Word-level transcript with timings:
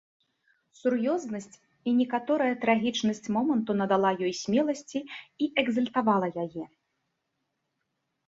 Сур'ёзнасць 0.77 1.55
і 1.89 1.91
некаторая 1.99 2.47
трагічнасць 2.63 3.29
моманту 3.35 3.71
надала 3.83 4.09
ёй 4.27 4.33
смеласці, 4.41 4.99
экзальтавала 5.65 6.27
яе. 6.45 6.65